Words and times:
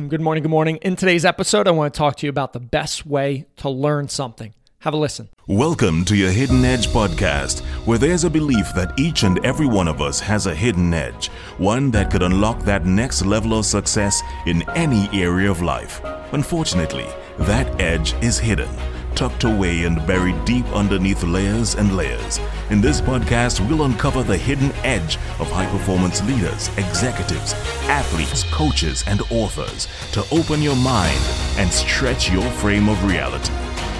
Mm, 0.00 0.08
good 0.08 0.20
morning. 0.22 0.42
Good 0.42 0.50
morning. 0.50 0.76
In 0.76 0.96
today's 0.96 1.26
episode, 1.26 1.68
I 1.68 1.72
want 1.72 1.92
to 1.92 1.98
talk 1.98 2.16
to 2.16 2.26
you 2.26 2.30
about 2.30 2.54
the 2.54 2.60
best 2.60 3.04
way 3.04 3.44
to 3.56 3.68
learn 3.68 4.08
something. 4.08 4.54
Have 4.78 4.94
a 4.94 4.96
listen. 4.96 5.28
Welcome 5.46 6.06
to 6.06 6.16
your 6.16 6.30
Hidden 6.30 6.64
Edge 6.64 6.88
podcast, 6.88 7.60
where 7.84 7.98
there's 7.98 8.24
a 8.24 8.30
belief 8.30 8.72
that 8.74 8.98
each 8.98 9.24
and 9.24 9.44
every 9.44 9.66
one 9.66 9.88
of 9.88 10.00
us 10.00 10.18
has 10.20 10.46
a 10.46 10.54
hidden 10.54 10.94
edge, 10.94 11.26
one 11.58 11.90
that 11.90 12.10
could 12.10 12.22
unlock 12.22 12.60
that 12.60 12.86
next 12.86 13.26
level 13.26 13.58
of 13.58 13.66
success 13.66 14.22
in 14.46 14.66
any 14.70 15.06
area 15.12 15.50
of 15.50 15.60
life. 15.60 16.00
Unfortunately, 16.32 17.06
that 17.40 17.78
edge 17.78 18.14
is 18.22 18.38
hidden, 18.38 18.70
tucked 19.14 19.44
away 19.44 19.84
and 19.84 20.06
buried 20.06 20.42
deep 20.46 20.64
underneath 20.68 21.22
layers 21.24 21.74
and 21.74 21.94
layers. 21.94 22.40
In 22.70 22.80
this 22.80 23.00
podcast, 23.00 23.68
we'll 23.68 23.84
uncover 23.84 24.22
the 24.22 24.36
hidden 24.36 24.70
edge 24.84 25.16
of 25.40 25.50
high 25.50 25.66
performance 25.66 26.22
leaders, 26.22 26.68
executives, 26.78 27.52
athletes, 27.88 28.44
coaches, 28.52 29.02
and 29.08 29.22
authors 29.32 29.88
to 30.12 30.24
open 30.30 30.62
your 30.62 30.76
mind 30.76 31.18
and 31.56 31.68
stretch 31.68 32.30
your 32.30 32.48
frame 32.52 32.88
of 32.88 33.02
reality. 33.04 33.52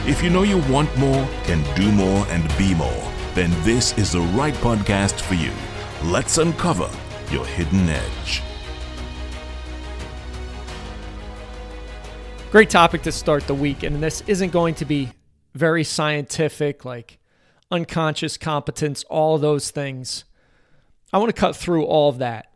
If 0.09 0.23
you 0.23 0.31
know 0.31 0.45
you 0.45 0.59
want 0.73 0.97
more, 0.97 1.29
can 1.43 1.65
do 1.75 1.91
more, 1.91 2.25
and 2.29 2.47
be 2.57 2.73
more, 2.73 3.13
then 3.35 3.51
this 3.65 3.99
is 3.99 4.13
the 4.13 4.21
right 4.21 4.55
podcast 4.55 5.21
for 5.21 5.35
you. 5.35 5.51
Let's 6.09 6.39
uncover 6.39 6.89
your 7.33 7.45
hidden 7.47 7.89
edge. 7.89 8.41
Great 12.53 12.71
topic 12.71 13.03
to 13.03 13.11
start 13.11 13.49
the 13.49 13.55
week. 13.55 13.83
And 13.83 14.01
this 14.01 14.23
isn't 14.29 14.53
going 14.53 14.77
to 14.77 14.85
be 14.85 15.11
very 15.55 15.83
scientific, 15.83 16.85
like 16.85 17.20
unconscious 17.71 18.37
competence, 18.37 19.05
all 19.05 19.39
those 19.39 19.71
things. 19.71 20.25
I 21.13 21.19
want 21.19 21.35
to 21.35 21.41
cut 21.41 21.57
through 21.57 21.85
all 21.85 22.09
of 22.09 22.19
that. 22.19 22.51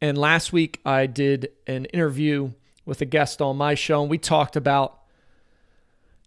And 0.00 0.18
last 0.18 0.52
week, 0.52 0.80
I 0.84 1.06
did 1.06 1.50
an 1.66 1.84
interview 1.86 2.52
with 2.84 3.00
a 3.00 3.04
guest 3.04 3.40
on 3.40 3.56
my 3.56 3.74
show, 3.74 4.02
and 4.02 4.10
we 4.10 4.18
talked 4.18 4.56
about 4.56 4.98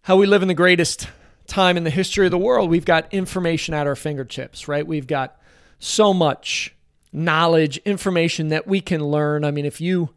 how 0.02 0.16
we 0.16 0.26
live 0.26 0.42
in 0.42 0.48
the 0.48 0.54
greatest 0.54 1.08
time 1.46 1.76
in 1.76 1.84
the 1.84 1.90
history 1.90 2.26
of 2.26 2.30
the 2.30 2.38
world. 2.38 2.70
We've 2.70 2.84
got 2.84 3.12
information 3.12 3.74
at 3.74 3.86
our 3.86 3.96
fingertips, 3.96 4.68
right? 4.68 4.86
We've 4.86 5.06
got 5.06 5.38
so 5.78 6.14
much 6.14 6.74
knowledge, 7.12 7.78
information 7.78 8.48
that 8.48 8.66
we 8.66 8.80
can 8.80 9.04
learn. 9.04 9.44
I 9.44 9.50
mean, 9.50 9.64
if 9.64 9.80
you 9.80 10.10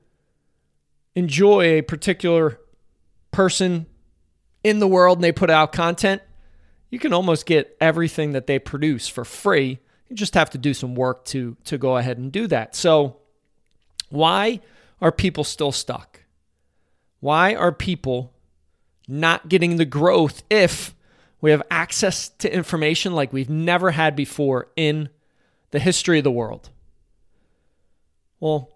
enjoy 1.16 1.80
a 1.80 1.82
particular 1.82 2.60
person 3.32 3.86
in 4.64 4.80
the 4.80 4.88
world 4.88 5.18
and 5.18 5.24
they 5.24 5.32
put 5.32 5.50
out 5.50 5.72
content, 5.72 6.22
you 6.90 7.00
can 7.00 7.14
almost 7.14 7.46
get 7.46 7.78
everything 7.80 8.32
that 8.34 8.48
they 8.48 8.60
produce 8.60 9.08
for 9.08 9.24
free. 9.24 9.80
You 10.10 10.16
just 10.16 10.34
have 10.34 10.50
to 10.52 10.58
do 10.58 10.74
some 10.74 10.96
work 10.96 11.26
to 11.26 11.56
to 11.66 11.78
go 11.78 11.98
ahead 11.98 12.18
and 12.18 12.32
do 12.32 12.48
that. 12.48 12.76
So, 12.76 13.18
why 14.10 14.62
are 15.02 15.12
people 15.12 15.44
still 15.44 15.72
stuck? 15.72 16.22
Why 17.20 17.54
are 17.54 17.72
people 17.72 18.34
not 19.08 19.50
getting 19.50 19.78
the 19.78 19.86
growth 19.86 20.44
if 20.50 20.96
we 21.42 21.52
have 21.52 21.64
access 21.70 22.30
to 22.30 22.54
information 22.54 23.14
like 23.14 23.32
we've 23.32 23.50
never 23.50 23.92
had 23.92 24.16
before 24.16 24.70
in 24.76 25.10
the 25.72 25.80
history 25.80 26.18
of 26.18 26.24
the 26.24 26.32
world? 26.32 26.70
Well, 28.40 28.70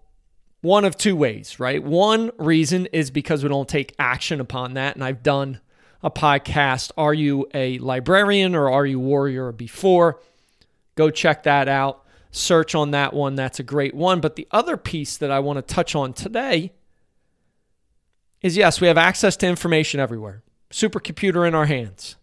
one 0.60 0.84
of 0.84 0.96
two 0.96 1.16
ways, 1.16 1.60
right? 1.60 1.82
One 1.82 2.30
reason 2.38 2.86
is 2.86 3.10
because 3.10 3.42
we 3.42 3.48
don't 3.48 3.68
take 3.68 3.94
action 3.98 4.40
upon 4.40 4.74
that. 4.74 4.94
And 4.94 5.04
I've 5.04 5.22
done 5.22 5.60
a 6.04 6.10
podcast, 6.10 6.92
Are 6.98 7.14
You 7.14 7.48
a 7.54 7.78
Librarian 7.78 8.54
or 8.54 8.70
Are 8.70 8.84
You 8.84 9.00
Warrior 9.00 9.50
before? 9.52 10.20
Go 10.94 11.10
check 11.10 11.44
that 11.44 11.66
out. 11.66 12.04
Search 12.30 12.74
on 12.74 12.90
that 12.90 13.14
one. 13.14 13.36
That's 13.36 13.58
a 13.58 13.64
great 13.64 13.94
one. 13.94 14.20
But 14.20 14.36
the 14.36 14.46
other 14.50 14.76
piece 14.76 15.16
that 15.16 15.30
I 15.30 15.40
want 15.40 15.56
to 15.56 15.74
touch 15.74 15.94
on 15.94 16.12
today 16.12 16.72
is 18.42 18.56
yes, 18.56 18.82
we 18.82 18.86
have 18.86 18.98
access 18.98 19.36
to 19.38 19.46
information 19.46 19.98
everywhere. 19.98 20.42
Supercomputer 20.70 21.48
in 21.48 21.54
our 21.54 21.66
hands. 21.66 22.16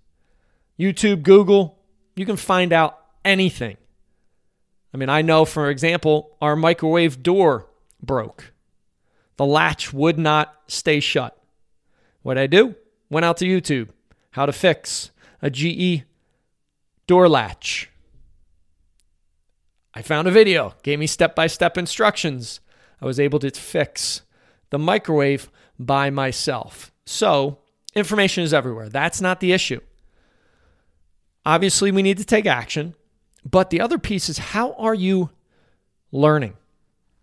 YouTube, 0.79 1.23
Google, 1.23 1.79
you 2.15 2.25
can 2.25 2.37
find 2.37 2.71
out 2.71 2.99
anything. 3.25 3.77
I 4.93 4.97
mean, 4.97 5.09
I 5.09 5.23
know, 5.23 5.43
for 5.43 5.69
example, 5.69 6.37
our 6.39 6.55
microwave 6.55 7.23
door 7.23 7.67
broke. 8.03 8.53
The 9.37 9.45
latch 9.45 9.91
would 9.91 10.19
not 10.19 10.53
stay 10.67 10.99
shut. 10.99 11.35
What 12.21 12.37
I 12.37 12.45
do? 12.45 12.75
Went 13.11 13.25
out 13.25 13.37
to 13.37 13.45
YouTube. 13.45 13.89
How 14.31 14.47
to 14.47 14.53
fix 14.53 15.11
a 15.41 15.49
GE 15.51 16.05
door 17.05 17.27
latch. 17.27 17.91
I 19.93 20.01
found 20.01 20.29
a 20.29 20.31
video, 20.31 20.75
gave 20.81 20.97
me 20.97 21.07
step 21.07 21.35
by 21.35 21.47
step 21.47 21.77
instructions. 21.77 22.61
I 23.01 23.05
was 23.05 23.19
able 23.19 23.39
to 23.39 23.51
fix 23.51 24.21
the 24.69 24.79
microwave 24.79 25.51
by 25.77 26.09
myself. 26.09 26.93
So, 27.05 27.59
information 27.93 28.43
is 28.43 28.53
everywhere. 28.53 28.87
That's 28.87 29.19
not 29.19 29.41
the 29.41 29.51
issue. 29.51 29.81
Obviously, 31.45 31.91
we 31.91 32.03
need 32.03 32.17
to 32.17 32.23
take 32.23 32.45
action. 32.45 32.95
But 33.43 33.71
the 33.71 33.81
other 33.81 33.97
piece 33.97 34.29
is 34.29 34.37
how 34.37 34.71
are 34.73 34.93
you 34.93 35.31
learning? 36.13 36.53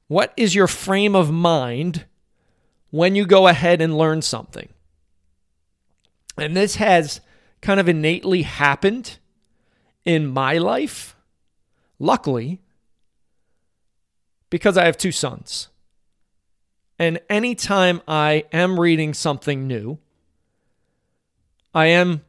What 0.09 0.35
is 0.37 0.55
your 0.55 0.67
frame 0.67 1.15
of 1.15 1.33
mind 1.33 2.05
when 2.91 3.15
you 3.15 3.25
go 3.25 3.47
ahead 3.47 3.81
and 3.81 3.97
learn 3.97 4.21
something? 4.21 4.69
And 6.39 6.57
this 6.57 6.77
has 6.77 7.21
kind 7.61 7.81
of 7.81 7.89
innately 7.89 8.43
happened 8.43 9.19
in 10.05 10.27
my 10.27 10.59
life, 10.59 11.17
luckily, 11.99 12.61
because 14.49 14.79
I 14.79 14.85
have 14.87 14.97
two 14.97 15.13
sons. 15.13 15.69
And 16.99 17.21
anytime 17.29 18.01
I 18.09 18.45
am 18.53 18.79
reading 18.79 19.15
something 19.15 19.67
new, 19.67 19.99
I 21.75 21.87
am 21.87 22.23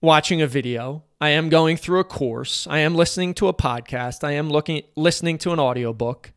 watching 0.00 0.42
a 0.42 0.46
video, 0.46 1.04
I 1.20 1.30
am 1.30 1.48
going 1.48 1.76
through 1.76 2.00
a 2.00 2.04
course, 2.04 2.66
I 2.68 2.78
am 2.78 2.94
listening 2.94 3.34
to 3.34 3.48
a 3.48 3.54
podcast, 3.54 4.24
I 4.24 4.32
am 4.32 4.50
looking 4.50 4.82
listening 4.96 5.38
to 5.38 5.52
an 5.52 5.58
audiobook. 5.58 6.32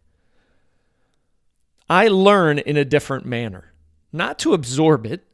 I 1.90 2.07
learn 2.07 2.59
in 2.59 2.78
a 2.78 2.85
different 2.85 3.25
manner, 3.25 3.73
not 4.13 4.40
to 4.40 4.53
absorb 4.53 5.06
it 5.06 5.25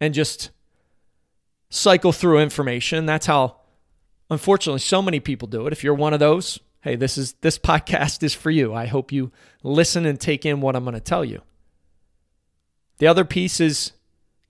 and 0.00 0.14
just 0.14 0.50
cycle 1.70 2.12
through 2.12 2.40
information. 2.40 3.06
That's 3.06 3.26
how 3.26 3.56
unfortunately 4.30 4.80
so 4.80 5.02
many 5.02 5.20
people 5.20 5.48
do 5.48 5.66
it. 5.66 5.72
If 5.72 5.84
you're 5.84 5.94
one 5.94 6.14
of 6.14 6.20
those, 6.20 6.58
hey, 6.80 6.96
this 6.96 7.18
is 7.18 7.34
this 7.40 7.58
podcast 7.58 8.22
is 8.22 8.34
for 8.34 8.50
you. 8.50 8.74
I 8.74 8.86
hope 8.86 9.12
you 9.12 9.32
listen 9.62 10.06
and 10.06 10.20
take 10.20 10.46
in 10.46 10.60
what 10.60 10.76
I'm 10.76 10.84
going 10.84 10.94
to 10.94 11.00
tell 11.00 11.24
you. 11.24 11.42
The 12.98 13.06
other 13.06 13.24
piece 13.24 13.60
is 13.60 13.92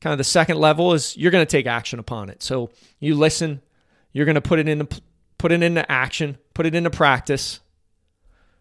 kind 0.01 0.13
of 0.13 0.19
the 0.19 0.25
second 0.25 0.59
level 0.59 0.95
is 0.95 1.17
you're 1.17 1.33
going 1.33 1.45
to 1.45 1.51
take 1.51 1.67
action 1.67 1.99
upon 1.99 2.31
it. 2.31 2.43
So 2.43 2.71
you 2.99 3.15
listen, 3.15 3.61
you're 4.13 4.25
going 4.25 4.37
to 4.37 4.41
put 4.41 4.59
it 4.59 4.69
into 4.69 4.89
put 5.39 5.53
it 5.53 5.63
into 5.63 5.91
action, 5.91 6.39
put 6.55 6.67
it 6.67 6.75
into 6.75 6.91
practice. 6.91 7.61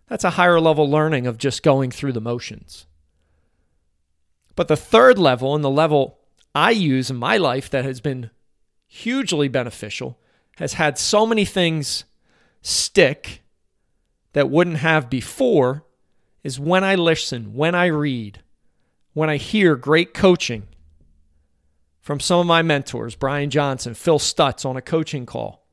That's 0.07 0.23
a 0.23 0.31
higher 0.31 0.59
level 0.59 0.89
learning 0.89 1.27
of 1.27 1.37
just 1.37 1.63
going 1.63 1.91
through 1.91 2.13
the 2.13 2.21
motions. 2.21 2.85
But 4.55 4.67
the 4.67 4.77
third 4.77 5.19
level 5.19 5.53
and 5.53 5.63
the 5.63 5.69
level 5.69 6.16
I 6.57 6.71
use 6.71 7.11
in 7.11 7.17
my 7.17 7.37
life 7.37 7.69
that 7.69 7.85
has 7.85 8.01
been 8.01 8.31
hugely 8.87 9.47
beneficial 9.47 10.17
has 10.55 10.73
had 10.73 10.97
so 10.97 11.23
many 11.23 11.45
things 11.45 12.03
stick 12.63 13.43
that 14.33 14.49
wouldn't 14.49 14.77
have 14.77 15.07
before 15.07 15.85
is 16.43 16.59
when 16.59 16.83
I 16.83 16.95
listen, 16.95 17.53
when 17.53 17.75
I 17.75 17.85
read, 17.85 18.41
when 19.13 19.29
I 19.29 19.37
hear 19.37 19.75
great 19.75 20.15
coaching 20.15 20.67
from 22.01 22.19
some 22.19 22.39
of 22.39 22.47
my 22.47 22.63
mentors, 22.63 23.13
Brian 23.13 23.51
Johnson, 23.51 23.93
Phil 23.93 24.17
Stutz 24.17 24.65
on 24.65 24.75
a 24.75 24.81
coaching 24.81 25.27
call. 25.27 25.63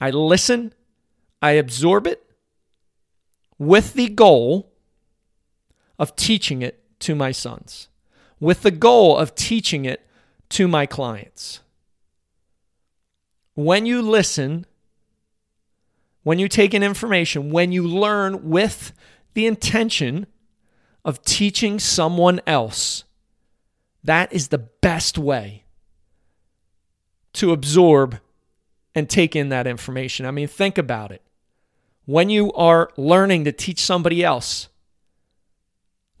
I 0.00 0.10
listen, 0.10 0.74
I 1.40 1.52
absorb 1.52 2.08
it 2.08 2.20
with 3.58 3.94
the 3.94 4.08
goal 4.08 4.72
of 6.00 6.16
teaching 6.16 6.62
it 6.62 6.82
to 6.98 7.14
my 7.14 7.30
sons, 7.30 7.86
with 8.40 8.62
the 8.62 8.70
goal 8.70 9.16
of 9.16 9.34
teaching 9.34 9.84
it 9.84 10.06
to 10.50 10.68
my 10.68 10.86
clients. 10.86 11.60
When 13.54 13.86
you 13.86 14.02
listen, 14.02 14.66
when 16.22 16.38
you 16.38 16.48
take 16.48 16.74
in 16.74 16.82
information, 16.82 17.50
when 17.50 17.72
you 17.72 17.86
learn 17.86 18.50
with 18.50 18.92
the 19.34 19.46
intention 19.46 20.26
of 21.04 21.22
teaching 21.24 21.78
someone 21.78 22.40
else, 22.46 23.04
that 24.02 24.32
is 24.32 24.48
the 24.48 24.58
best 24.58 25.18
way 25.18 25.64
to 27.34 27.52
absorb 27.52 28.18
and 28.94 29.08
take 29.08 29.34
in 29.34 29.48
that 29.48 29.66
information. 29.66 30.24
I 30.24 30.30
mean, 30.30 30.48
think 30.48 30.78
about 30.78 31.10
it. 31.10 31.22
When 32.06 32.30
you 32.30 32.52
are 32.52 32.90
learning 32.96 33.44
to 33.44 33.52
teach 33.52 33.80
somebody 33.80 34.22
else, 34.22 34.68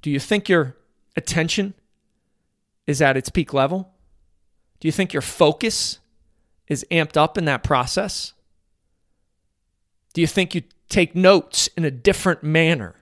do 0.02 0.10
you 0.10 0.18
think 0.18 0.48
your 0.48 0.76
attention 1.16 1.74
is 2.86 3.00
at 3.02 3.16
its 3.16 3.30
peak 3.30 3.52
level? 3.52 3.92
Do 4.80 4.88
you 4.88 4.92
think 4.92 5.12
your 5.12 5.22
focus 5.22 5.98
is 6.68 6.86
amped 6.90 7.16
up 7.16 7.38
in 7.38 7.44
that 7.46 7.62
process? 7.62 8.32
Do 10.12 10.20
you 10.20 10.26
think 10.26 10.54
you 10.54 10.62
take 10.88 11.14
notes 11.14 11.68
in 11.76 11.84
a 11.84 11.90
different 11.90 12.42
manner? 12.42 12.96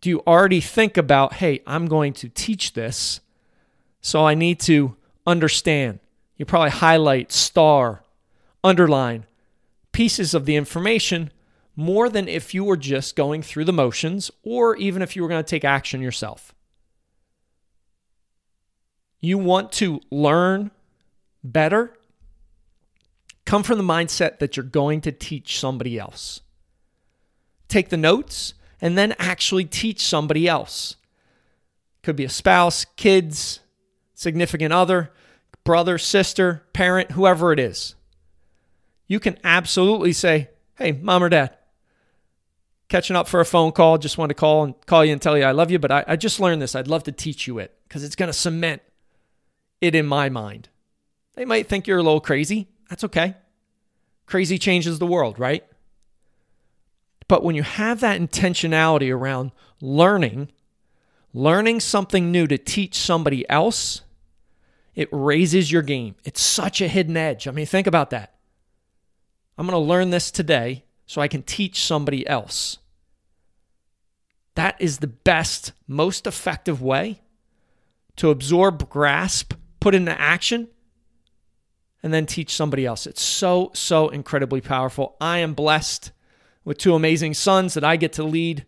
Do 0.00 0.08
you 0.08 0.22
already 0.26 0.60
think 0.60 0.96
about, 0.96 1.34
hey, 1.34 1.60
I'm 1.66 1.86
going 1.86 2.12
to 2.14 2.28
teach 2.28 2.74
this, 2.74 3.20
so 4.00 4.24
I 4.24 4.34
need 4.34 4.60
to 4.60 4.96
understand? 5.26 5.98
You 6.36 6.44
probably 6.44 6.70
highlight, 6.70 7.32
star, 7.32 8.04
underline 8.62 9.26
pieces 9.92 10.34
of 10.34 10.46
the 10.46 10.54
information 10.54 11.32
more 11.74 12.08
than 12.08 12.28
if 12.28 12.54
you 12.54 12.62
were 12.62 12.76
just 12.76 13.16
going 13.16 13.42
through 13.42 13.64
the 13.64 13.72
motions 13.72 14.30
or 14.44 14.76
even 14.76 15.02
if 15.02 15.16
you 15.16 15.22
were 15.22 15.28
going 15.28 15.42
to 15.42 15.48
take 15.48 15.64
action 15.64 16.00
yourself. 16.00 16.54
You 19.20 19.38
want 19.38 19.72
to 19.72 20.00
learn 20.10 20.70
better? 21.42 21.96
Come 23.44 23.62
from 23.62 23.78
the 23.78 23.84
mindset 23.84 24.38
that 24.38 24.56
you're 24.56 24.64
going 24.64 25.00
to 25.02 25.12
teach 25.12 25.58
somebody 25.58 25.98
else. 25.98 26.40
Take 27.68 27.88
the 27.88 27.96
notes 27.96 28.54
and 28.80 28.96
then 28.96 29.14
actually 29.18 29.64
teach 29.64 30.06
somebody 30.06 30.46
else. 30.46 30.96
Could 32.02 32.16
be 32.16 32.24
a 32.24 32.30
spouse, 32.30 32.84
kids, 32.96 33.60
significant 34.14 34.72
other, 34.72 35.10
brother, 35.64 35.98
sister, 35.98 36.62
parent, 36.72 37.12
whoever 37.12 37.52
it 37.52 37.58
is. 37.58 37.94
You 39.06 39.20
can 39.20 39.38
absolutely 39.42 40.12
say, 40.12 40.50
Hey, 40.76 40.92
mom 40.92 41.24
or 41.24 41.28
dad, 41.28 41.56
catching 42.88 43.16
up 43.16 43.26
for 43.26 43.40
a 43.40 43.44
phone 43.44 43.72
call. 43.72 43.98
Just 43.98 44.16
want 44.16 44.30
to 44.30 44.34
call 44.34 44.64
and 44.64 44.74
call 44.86 45.04
you 45.04 45.12
and 45.12 45.20
tell 45.20 45.36
you 45.36 45.44
I 45.44 45.50
love 45.50 45.70
you, 45.70 45.78
but 45.78 45.90
I, 45.90 46.04
I 46.06 46.16
just 46.16 46.38
learned 46.38 46.62
this. 46.62 46.74
I'd 46.74 46.86
love 46.86 47.04
to 47.04 47.12
teach 47.12 47.46
you 47.46 47.58
it 47.58 47.74
because 47.88 48.04
it's 48.04 48.14
going 48.14 48.28
to 48.28 48.32
cement 48.32 48.82
it 49.80 49.94
in 49.94 50.06
my 50.06 50.28
mind. 50.28 50.68
They 51.34 51.44
might 51.44 51.68
think 51.68 51.86
you're 51.86 51.98
a 51.98 52.02
little 52.02 52.20
crazy. 52.20 52.68
That's 52.88 53.04
okay. 53.04 53.36
Crazy 54.26 54.58
changes 54.58 54.98
the 54.98 55.06
world, 55.06 55.38
right? 55.38 55.64
But 57.28 57.44
when 57.44 57.54
you 57.54 57.62
have 57.62 58.00
that 58.00 58.20
intentionality 58.20 59.14
around 59.14 59.52
learning, 59.80 60.50
learning 61.32 61.80
something 61.80 62.32
new 62.32 62.46
to 62.46 62.58
teach 62.58 62.94
somebody 62.94 63.48
else, 63.48 64.02
it 64.94 65.08
raises 65.12 65.70
your 65.70 65.82
game. 65.82 66.16
It's 66.24 66.40
such 66.40 66.80
a 66.80 66.88
hidden 66.88 67.16
edge. 67.16 67.46
I 67.46 67.52
mean, 67.52 67.66
think 67.66 67.86
about 67.86 68.10
that. 68.10 68.34
I'm 69.56 69.66
going 69.66 69.80
to 69.80 69.88
learn 69.88 70.10
this 70.10 70.30
today 70.30 70.84
so 71.06 71.20
I 71.20 71.28
can 71.28 71.42
teach 71.42 71.84
somebody 71.84 72.26
else. 72.26 72.78
That 74.54 74.76
is 74.80 74.98
the 74.98 75.06
best, 75.06 75.72
most 75.86 76.26
effective 76.26 76.82
way 76.82 77.20
to 78.16 78.30
absorb, 78.30 78.88
grasp, 78.88 79.54
put 79.80 79.94
into 79.94 80.18
action, 80.20 80.68
and 82.02 82.14
then 82.14 82.26
teach 82.26 82.54
somebody 82.54 82.86
else. 82.86 83.06
It's 83.06 83.22
so, 83.22 83.70
so 83.74 84.08
incredibly 84.08 84.60
powerful. 84.60 85.16
I 85.20 85.38
am 85.38 85.54
blessed 85.54 86.12
with 86.64 86.78
two 86.78 86.94
amazing 86.94 87.34
sons 87.34 87.74
that 87.74 87.84
I 87.84 87.96
get 87.96 88.12
to 88.14 88.22
lead 88.22 88.66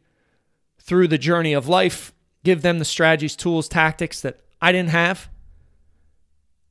through 0.80 1.08
the 1.08 1.18
journey 1.18 1.52
of 1.52 1.68
life, 1.68 2.12
give 2.42 2.62
them 2.62 2.78
the 2.78 2.84
strategies, 2.84 3.36
tools, 3.36 3.68
tactics 3.68 4.20
that 4.22 4.40
I 4.60 4.72
didn't 4.72 4.90
have. 4.90 5.28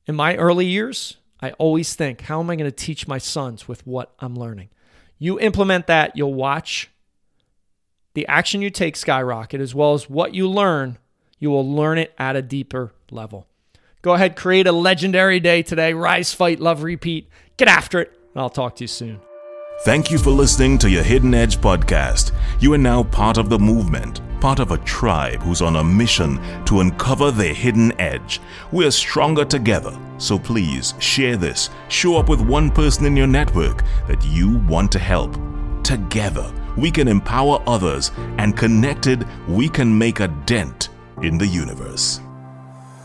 In 0.05 0.15
my 0.15 0.35
early 0.35 0.65
years, 0.65 1.17
I 1.41 1.51
always 1.51 1.95
think, 1.95 2.21
how 2.21 2.39
am 2.39 2.49
I 2.49 2.55
going 2.55 2.69
to 2.69 2.75
teach 2.75 3.07
my 3.07 3.19
sons 3.19 3.67
with 3.67 3.85
what 3.87 4.13
I'm 4.19 4.35
learning? 4.35 4.69
You 5.17 5.39
implement 5.39 5.87
that, 5.87 6.17
you'll 6.17 6.33
watch 6.33 6.89
the 8.15 8.27
action 8.27 8.61
you 8.61 8.69
take 8.69 8.95
skyrocket 8.95 9.61
as 9.61 9.75
well 9.75 9.93
as 9.93 10.09
what 10.09 10.33
you 10.33 10.49
learn. 10.49 10.97
You 11.37 11.51
will 11.51 11.69
learn 11.69 11.97
it 11.97 12.13
at 12.17 12.35
a 12.35 12.41
deeper 12.41 12.91
level. 13.11 13.47
Go 14.01 14.13
ahead, 14.13 14.37
create 14.37 14.65
a 14.65 14.71
legendary 14.71 15.41
day 15.41 15.61
today. 15.61 15.93
Rise, 15.93 16.33
fight, 16.33 16.61
love, 16.61 16.83
repeat. 16.83 17.27
Get 17.57 17.67
after 17.67 17.99
it. 17.99 18.13
And 18.33 18.41
I'll 18.41 18.49
talk 18.49 18.77
to 18.77 18.83
you 18.85 18.87
soon. 18.87 19.19
Thank 19.83 20.09
you 20.09 20.17
for 20.17 20.29
listening 20.29 20.77
to 20.79 20.89
your 20.89 21.03
Hidden 21.03 21.33
Edge 21.33 21.57
podcast. 21.57 22.31
You 22.61 22.73
are 22.73 22.77
now 22.77 23.03
part 23.03 23.37
of 23.37 23.49
the 23.49 23.59
movement, 23.59 24.21
part 24.39 24.59
of 24.59 24.71
a 24.71 24.77
tribe 24.79 25.41
who's 25.41 25.61
on 25.61 25.75
a 25.75 25.83
mission 25.83 26.39
to 26.65 26.79
uncover 26.79 27.31
their 27.31 27.53
hidden 27.53 27.91
edge. 27.99 28.39
We're 28.71 28.91
stronger 28.91 29.43
together, 29.43 29.97
so 30.17 30.39
please 30.39 30.93
share 30.99 31.35
this. 31.35 31.69
Show 31.89 32.17
up 32.17 32.29
with 32.29 32.41
one 32.41 32.71
person 32.71 33.05
in 33.05 33.17
your 33.17 33.27
network 33.27 33.83
that 34.07 34.23
you 34.25 34.59
want 34.59 34.93
to 34.93 34.99
help. 34.99 35.37
Together, 35.83 36.53
we 36.77 36.91
can 36.91 37.07
empower 37.09 37.61
others, 37.67 38.11
and 38.37 38.55
connected, 38.55 39.27
we 39.47 39.67
can 39.67 39.97
make 39.97 40.19
a 40.19 40.29
dent 40.45 40.89
in 41.21 41.37
the 41.37 41.47
universe. 41.47 42.21